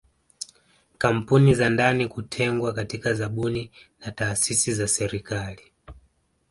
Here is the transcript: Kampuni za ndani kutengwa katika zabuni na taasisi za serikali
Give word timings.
Kampuni 0.97 1.53
za 1.55 1.69
ndani 1.69 2.07
kutengwa 2.07 2.73
katika 2.73 3.13
zabuni 3.13 3.71
na 3.99 4.11
taasisi 4.11 4.73
za 4.73 4.87
serikali 4.87 5.71